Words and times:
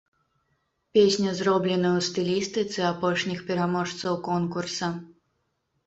Песня 0.97 1.33
зроблена 1.41 1.91
ў 1.99 2.07
стылістыцы 2.09 2.79
апошніх 2.91 3.47
пераможцаў 3.53 4.13
конкурса. 4.33 4.95